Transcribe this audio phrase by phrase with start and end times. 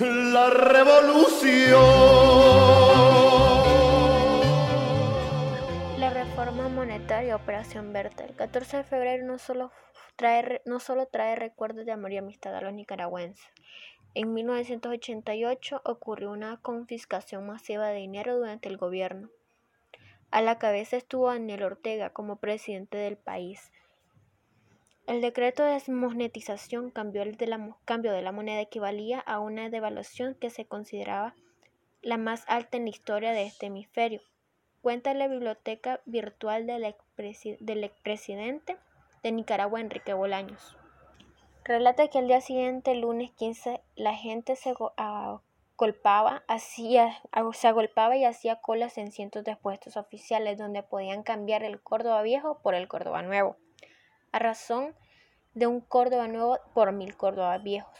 [0.00, 1.80] la revolución.
[5.98, 8.24] La reforma monetaria Operación Berta.
[8.24, 9.70] El 14 de febrero no solo
[10.16, 13.46] trae, no solo trae recuerdos de amor y amistad a los nicaragüenses.
[14.14, 19.30] En 1988 ocurrió una confiscación masiva de dinero durante el gobierno.
[20.30, 23.72] A la cabeza estuvo Daniel Ortega como presidente del país.
[25.04, 30.36] El decreto de desmonetización cambió, de la, cambio de la moneda equivalía a una devaluación
[30.36, 31.34] que se consideraba
[32.02, 34.22] la más alta en la historia de este hemisferio.
[34.80, 38.76] Cuenta la biblioteca virtual del, expresidente
[39.24, 40.76] de Nicaragua, Enrique Bolaños.
[41.64, 47.20] Relata que al día siguiente, lunes 15, la gente se agolpaba, hacía,
[47.54, 52.22] se agolpaba y hacía colas en cientos de puestos oficiales donde podían cambiar el Córdoba
[52.22, 53.56] viejo por el Córdoba nuevo
[54.32, 54.94] a razón
[55.54, 57.96] de un Córdoba nuevo por mil Córdobas viejos,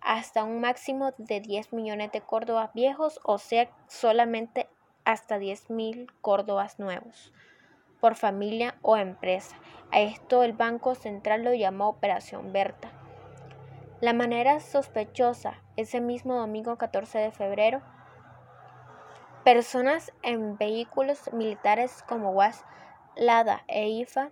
[0.00, 4.68] hasta un máximo de 10 millones de Córdobas viejos, o sea, solamente
[5.04, 7.32] hasta 10 mil Córdobas nuevos
[8.00, 9.56] por familia o empresa.
[9.90, 12.90] A esto el Banco Central lo llamó Operación Berta.
[14.00, 17.82] La manera sospechosa, ese mismo domingo 14 de febrero,
[19.44, 22.64] personas en vehículos militares como UAS,
[23.16, 24.30] Lada e IFA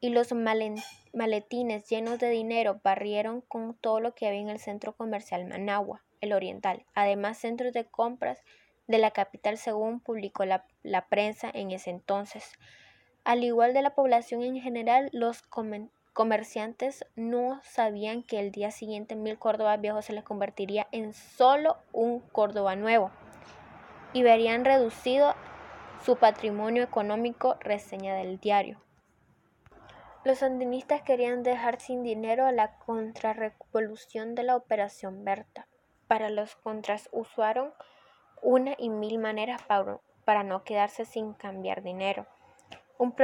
[0.00, 4.92] y los maletines llenos de dinero barrieron con todo lo que había en el centro
[4.92, 8.42] comercial Managua, el Oriental, además centros de compras
[8.86, 10.64] de la capital según publicó la,
[11.08, 12.58] prensa en ese entonces.
[13.24, 15.42] Al igual de la población en general, los
[16.12, 21.76] comerciantes no sabían que el día siguiente mil Córdoba viejos se les convertiría en solo
[21.92, 23.10] un Córdoba nuevo
[24.14, 25.34] y verían reducido
[26.04, 28.80] su patrimonio económico, reseña del diario.
[30.28, 35.68] Los sandinistas querían dejar sin dinero a la contrarrevolución de la Operación Berta.
[36.06, 37.72] Para los contras usaron
[38.42, 42.26] una y mil maneras para, no quedarse sin cambiar dinero.
[42.98, 43.14] Un,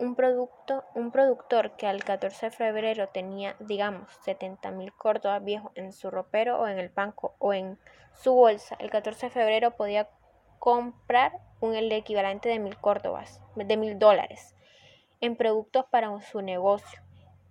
[0.00, 5.70] un, producto, un productor que al 14 de febrero tenía, digamos, 70 mil córdobas viejos
[5.76, 7.78] en su ropero o en el banco o en
[8.14, 10.08] su bolsa, el 14 de febrero podía
[10.58, 14.56] comprar un, el equivalente de mil córdobas, de mil dólares
[15.22, 17.00] en productos para su negocio,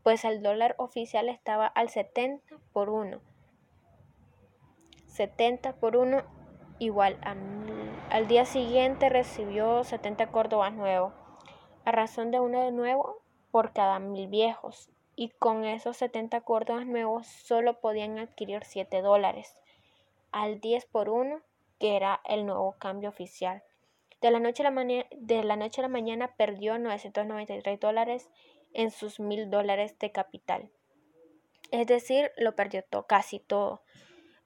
[0.03, 3.19] pues el dólar oficial estaba al 70 por 1.
[5.07, 6.21] 70 por 1
[6.79, 7.17] igual
[8.09, 11.13] al día siguiente recibió 70 córdobas nuevos,
[11.85, 13.21] a razón de uno de nuevo
[13.51, 19.55] por cada mil viejos, y con esos 70 córdobas nuevos solo podían adquirir 7 dólares,
[20.31, 21.41] al 10 por 1,
[21.79, 23.63] que era el nuevo cambio oficial.
[24.21, 28.29] De la noche a la, de la, noche a la mañana perdió 993 dólares
[28.73, 30.69] en sus mil dólares de capital.
[31.71, 33.81] Es decir, lo perdió todo, casi todo.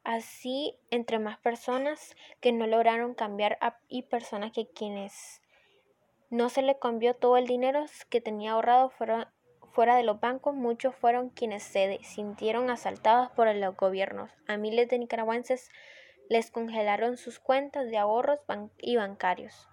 [0.03, 5.41] Así, entre más personas que no lograron cambiar y personas que quienes
[6.29, 9.33] no se le cambió todo el dinero que tenía ahorrado fuera,
[9.71, 14.31] fuera de los bancos, muchos fueron quienes se sintieron asaltados por los gobiernos.
[14.47, 15.69] A miles de nicaragüenses
[16.29, 18.39] les congelaron sus cuentas de ahorros
[18.77, 19.69] y bancarios,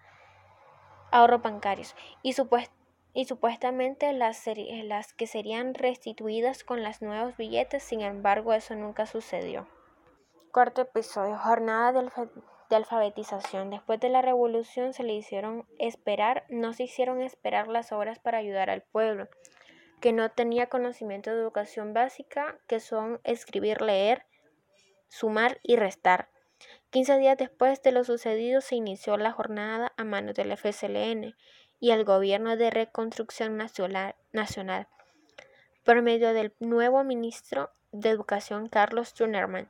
[1.10, 4.42] ahorros bancarios y, supuestamente las,
[5.14, 9.68] que serían restituidas con los nuevos billetes, sin embargo eso nunca sucedió.
[10.52, 13.70] Cuarto episodio, jornada de alfabetización.
[13.70, 18.38] Después de la revolución se le hicieron esperar, no se hicieron esperar las obras para
[18.38, 19.28] ayudar al pueblo,
[20.00, 24.26] que no tenía conocimiento de educación básica, que son escribir, leer,
[25.08, 26.28] sumar y restar.
[26.90, 31.34] Quince días después de lo sucedido se inició la jornada a manos del FSLN
[31.80, 34.88] y el Gobierno de Reconstrucción Nacional,
[35.84, 39.68] por medio del nuevo ministro de Educación Carlos Trunerman,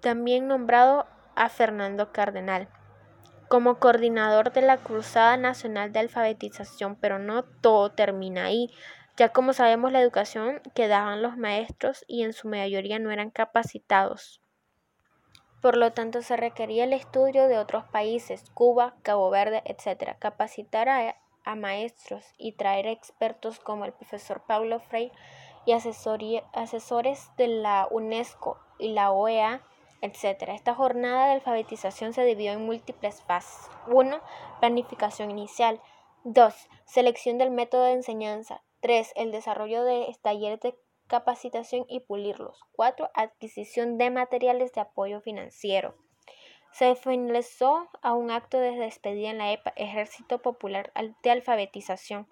[0.00, 2.68] también nombrado a Fernando Cardenal
[3.48, 8.70] como coordinador de la Cruzada Nacional de Alfabetización, pero no todo termina ahí,
[9.16, 13.30] ya como sabemos la educación que daban los maestros y en su mayoría no eran
[13.30, 14.42] capacitados.
[15.60, 20.88] Por lo tanto, se requería el estudio de otros países, Cuba, Cabo Verde, etc., capacitar
[20.88, 21.16] a,
[21.56, 25.10] maestros y traer expertos como el profesor Paulo Frey
[25.64, 29.62] y asesores de la UNESCO y la OEA,
[30.02, 30.42] etc.
[30.48, 33.70] Esta jornada de alfabetización se dividió en múltiples fases.
[33.86, 34.20] 1.
[34.60, 35.80] Planificación inicial.
[36.24, 36.54] 2.
[36.84, 38.62] Selección del método de enseñanza.
[38.80, 39.12] 3.
[39.16, 40.76] El desarrollo de talleres de
[41.08, 42.60] capacitación y pulirlos.
[42.72, 43.10] 4.
[43.14, 45.96] Adquisición de materiales de apoyo financiero.
[46.70, 52.28] Se finalizó a un acto de despedida en la EPA, Ejército Popular de Alfabetización,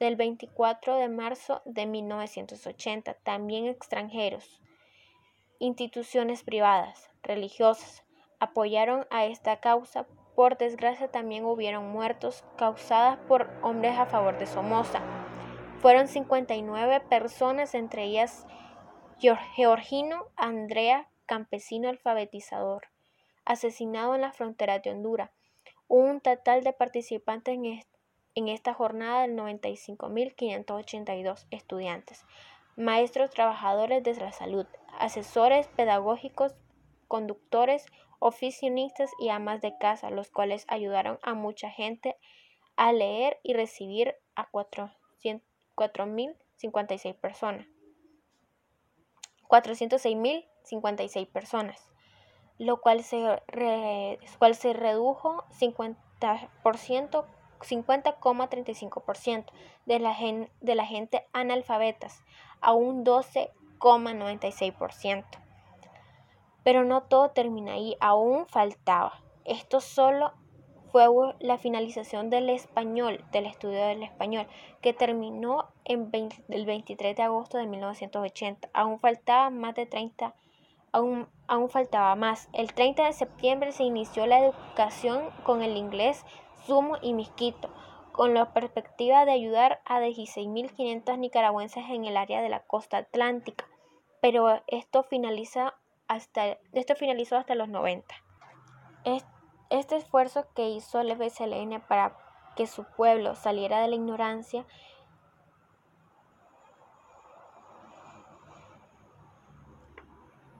[0.00, 3.14] del 24 de marzo de 1980.
[3.22, 4.62] También extranjeros.
[5.58, 7.10] Instituciones privadas.
[7.22, 8.04] religiosas
[8.38, 10.06] apoyaron a esta causa.
[10.34, 15.23] Por desgracia también hubieron muertos causadas por hombres a favor de Somoza.
[15.84, 18.46] Fueron 59 personas, entre ellas
[19.18, 22.88] Georgino Andrea, campesino alfabetizador,
[23.44, 25.30] asesinado en la frontera de Honduras.
[25.86, 27.58] Hubo un total de participantes
[28.34, 32.24] en, esta jornada del 95.582 estudiantes,
[32.76, 34.64] maestros, trabajadores de la salud,
[34.98, 36.54] asesores pedagógicos,
[37.08, 37.84] conductores,
[38.20, 42.16] oficionistas y amas de casa, los cuales ayudaron a mucha gente
[42.74, 44.48] a leer y recibir a
[45.74, 47.66] 4.056 personas.
[49.48, 51.90] 406.056 personas,
[52.58, 53.42] lo cual se,
[54.38, 55.96] cual se redujo 50%,
[57.60, 59.44] 50,35%
[59.86, 60.16] de la,
[60.60, 62.22] de la gente analfabetas
[62.60, 65.24] a un 12,96%.
[66.62, 69.20] Pero no todo termina ahí, aún faltaba.
[69.44, 70.32] Esto solo
[70.94, 71.08] fue
[71.40, 74.46] la finalización del español, del estudio del español,
[74.80, 76.08] que terminó en
[76.48, 78.68] el 23 de agosto de 1980.
[78.72, 80.36] Aún faltaba más de 30,
[80.92, 82.48] aún, aún faltaba más.
[82.52, 86.24] El 30 de septiembre se inició la educación con el inglés
[86.64, 87.74] sumo y misquito,
[88.12, 93.66] con la perspectiva de ayudar a 16.500 nicaragüenses en el área de la costa atlántica.
[94.20, 95.74] Pero esto finaliza
[96.06, 98.14] hasta, esto finalizó hasta los 90.
[99.04, 99.33] Este
[99.78, 102.16] esfuerzo que hizo el FSLN para
[102.56, 104.64] que su pueblo saliera de la ignorancia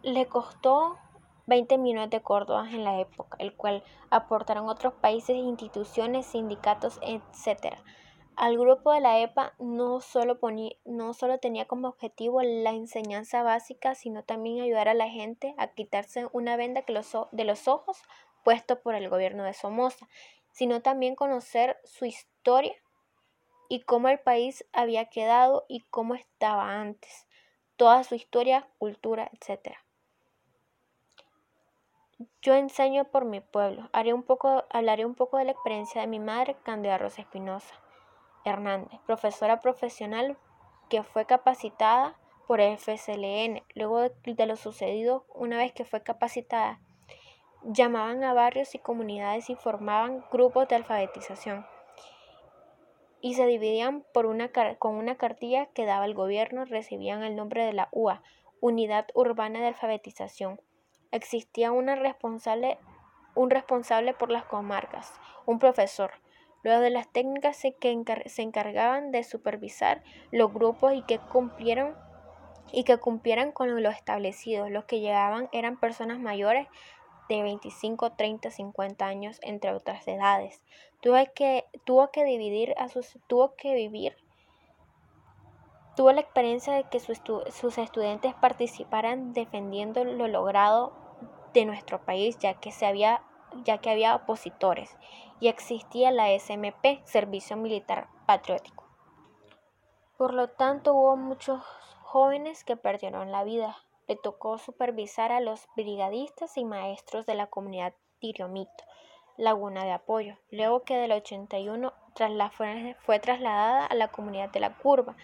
[0.03, 0.99] le costó
[1.47, 7.77] 20 millones de córdobas en la época, el cual aportaron otros países, instituciones, sindicatos, etc.
[8.37, 10.39] Al grupo de la EPA no solo,
[10.85, 15.69] no solo tenía como objetivo la enseñanza básica, sino también ayudar a la gente a
[15.69, 16.85] quitarse una venda
[17.33, 18.03] de los ojos
[18.44, 20.08] puesto por el gobierno de Somoza,
[20.52, 22.75] sino también conocer su historia
[23.69, 27.26] y cómo el país había quedado y cómo estaba antes,
[27.76, 29.76] toda su historia, cultura, etc.
[32.43, 33.88] Yo enseño por mi pueblo.
[33.93, 37.75] Haré un poco, hablaré un poco de la experiencia de mi madre, Candida Rosa Espinosa.
[38.44, 40.37] Hernández, profesora profesional
[40.91, 43.62] que fue capacitada por FSLN.
[43.75, 46.81] Luego de lo sucedido, una vez que fue capacitada,
[47.65, 51.67] llamaban a barrios y comunidades y formaban grupos de alfabetización.
[53.21, 57.65] Y se dividían por una, con una cartilla que daba el gobierno, recibían el nombre
[57.65, 58.23] de la UA,
[58.61, 60.61] Unidad Urbana de Alfabetización.
[61.11, 62.79] Existía una responsable,
[63.35, 65.13] un responsable por las comarcas,
[65.47, 66.13] un profesor,
[66.65, 70.03] Luego de las técnicas que se encargaban de supervisar
[70.33, 71.95] los grupos y que cumplieron
[72.73, 74.71] y que cumplieran con lo establecido.
[74.71, 76.67] Los que llegaban eran personas mayores
[77.29, 80.62] de 25, 30, 50 años, entre otras edades.
[81.00, 84.17] Tuvo que, tuvo que dividir a sus, tuvo que vivir,
[85.97, 90.93] tuvo la experiencia de que sus estudiantes participaran defendiendo lo logrado
[91.53, 93.23] de nuestro país, ya que se había
[93.62, 94.97] ya que había opositores
[95.41, 98.85] y existía la SMP, Servicio Militar Patriótico.
[100.17, 101.61] Por lo tanto, hubo muchos
[102.03, 103.77] jóvenes que perdieron la vida.
[104.06, 108.84] Le tocó supervisar a los brigadistas y maestros de la comunidad Tiriomito,
[109.37, 114.61] Laguna de Apoyo, luego que del 81 tras fue, fue trasladada a la comunidad de
[114.61, 115.17] la Curva,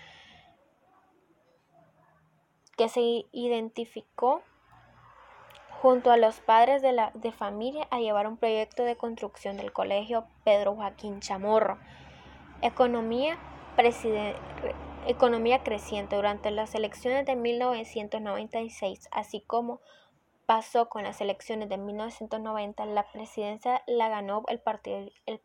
[2.76, 4.42] que se identificó
[5.80, 9.72] junto a los padres de, la, de familia a llevar un proyecto de construcción del
[9.72, 11.78] colegio Pedro Joaquín Chamorro.
[12.60, 13.38] Economía,
[15.06, 19.80] economía creciente durante las elecciones de 1996, así como
[20.46, 24.60] pasó con las elecciones de 1990, la presidencia la ganó el,
[25.26, 25.40] el,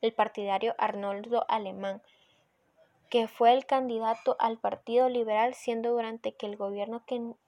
[0.00, 2.02] el partidario Arnoldo Alemán
[3.08, 7.02] que fue el candidato al Partido Liberal, siendo durante que el gobierno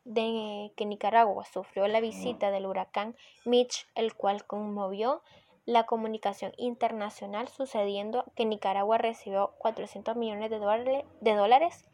[0.05, 5.23] de que Nicaragua sufrió la visita del huracán Mitch, el cual conmovió
[5.69, 11.85] la comunicación internacional, sucediendo que Nicaragua recibió 400 millones de dólares, de dólares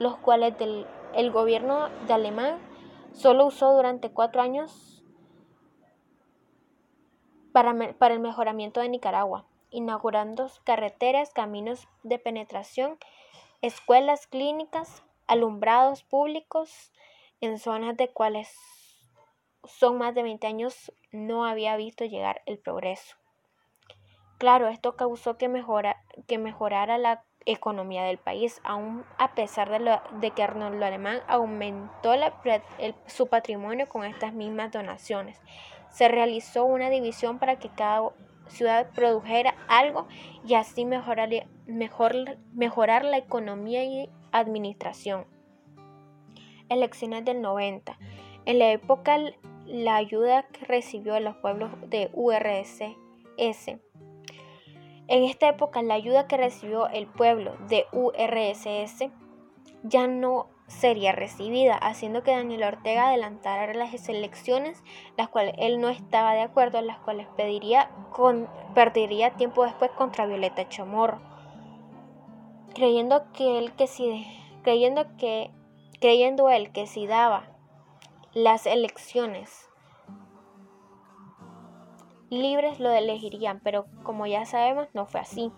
[0.00, 0.54] los cuales
[1.14, 2.58] el gobierno de Alemán
[3.12, 5.04] solo usó durante cuatro años
[7.52, 12.98] para, para el mejoramiento de Nicaragua inaugurando carreteras, caminos de penetración,
[13.60, 16.90] escuelas clínicas, alumbrados públicos
[17.40, 18.52] en zonas de cuales
[19.64, 23.16] son más de 20 años no había visto llegar el progreso.
[24.38, 30.30] Claro, esto causó que, mejora, que mejorara la, economía del país, aún a pesar de,
[30.30, 32.12] que Arnoldo Alemán aumentó
[33.06, 35.40] su patrimonio con estas mismas donaciones.
[35.90, 38.10] Se realizó una división para que cada
[38.48, 40.06] ciudad produjera algo
[40.46, 41.30] y así mejorar,
[41.66, 45.26] mejorar la economía y administración.
[46.68, 47.98] Elecciones del 90.
[48.44, 49.18] En la época,
[49.66, 52.82] la ayuda que recibió los pueblos de URSS
[55.12, 59.10] en esta época, la ayuda que recibió el pueblo de URSS
[59.82, 64.82] ya no sería recibida, haciendo que Daniel Ortega adelantara las elecciones,
[65.18, 67.90] las cuales él no estaba de acuerdo, las cuales pediría
[68.74, 71.20] perdería tiempo después contra Violeta Chamorro.
[72.74, 74.26] Creyendo que él que si,
[74.62, 75.50] creyendo que
[76.00, 77.51] creyendo él que si daba
[78.34, 79.68] las elecciones
[82.30, 85.52] libres lo elegirían, pero como ya sabemos no fue así.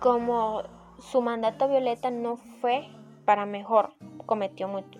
[0.00, 0.64] Como
[0.98, 2.88] su mandato Violeta no fue
[3.24, 3.94] para mejor,
[4.26, 4.98] cometió mucho.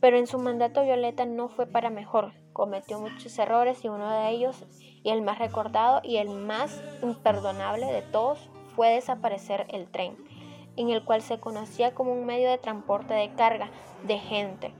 [0.00, 4.30] Pero en su mandato Violeta no fue para mejor, cometió muchos errores y uno de
[4.30, 4.64] ellos,
[5.02, 10.16] y el más recordado y el más imperdonable de todos, fue desaparecer el tren,
[10.76, 13.68] en el cual se conocía como un medio de transporte de carga
[14.06, 14.72] de gente,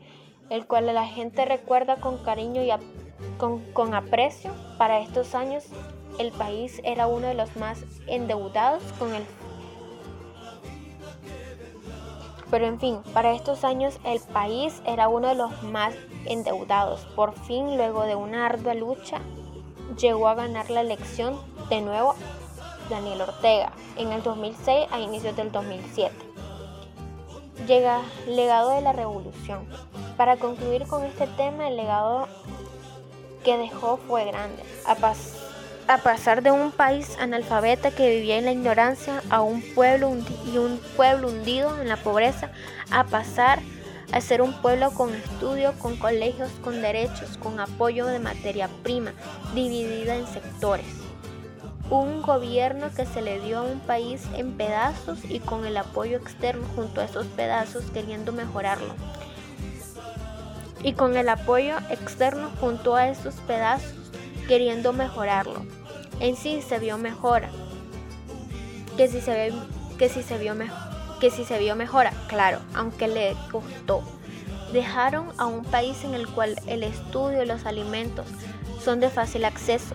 [0.50, 2.70] el cual la gente recuerda con cariño y
[3.38, 5.64] con, aprecio, para estos años
[6.18, 9.24] el país era uno de los más endeudados con el
[12.50, 15.92] pero en fin, para estos años el país era uno de los más
[16.24, 17.00] endeudados.
[17.16, 19.18] Por fin, luego de una ardua lucha,
[19.98, 21.36] llegó a ganar la elección
[21.68, 22.14] de nuevo
[22.88, 26.14] Daniel Ortega en el 2006 a inicios del 2007.
[27.66, 29.66] Llega legado de la revolución.
[30.16, 32.28] Para concluir con este tema, el legado
[33.42, 34.62] que dejó fue grande.
[35.86, 40.16] A, pasar de un país analfabeta que vivía en la ignorancia a un pueblo
[40.50, 42.50] y un pueblo hundido en la pobreza,
[42.90, 43.58] a pasar
[44.12, 49.12] a ser un pueblo con estudio, con colegios, con derechos, con apoyo de materia prima,
[49.54, 50.86] dividida en sectores.
[51.90, 56.16] Un gobierno que se le dio a un país en pedazos y con el apoyo
[56.16, 58.94] externo junto a esos pedazos queriendo mejorarlo
[60.84, 63.94] y con el apoyo externo junto a esos pedazos
[64.46, 65.64] queriendo mejorarlo.
[66.20, 67.48] En sí se vio mejora.
[68.96, 69.52] Que si se, ve,
[69.98, 70.54] que si se, vio,
[71.18, 74.02] que si se vio mejora, claro, aunque le costó.
[74.72, 78.26] Dejaron a un país en el cual el estudio y los alimentos
[78.84, 79.94] son de fácil acceso.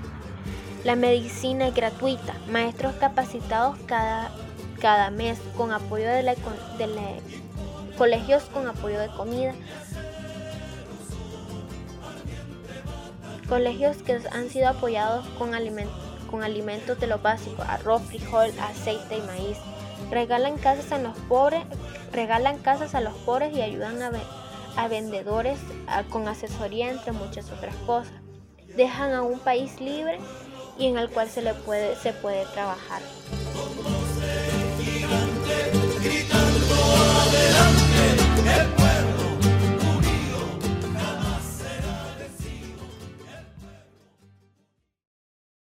[0.83, 4.31] La medicina es gratuita, maestros capacitados cada,
[4.81, 6.35] cada mes con apoyo de la,
[6.77, 7.01] de la
[7.97, 9.53] colegios con apoyo de comida,
[13.49, 15.51] Colegios que han sido apoyados con,
[16.29, 19.57] con alimentos de lo básico, arroz, frijol, aceite y maíz.
[20.11, 21.63] Regalan casas a los pobres,
[22.11, 24.11] regalan casas a los pobres y ayudan a,
[24.75, 25.59] a vendedores
[26.09, 28.13] con asesoría entre muchas otras cosas.
[28.75, 30.19] Dejan a un país libre
[30.77, 33.01] y en el cual se le puede se puede trabajar.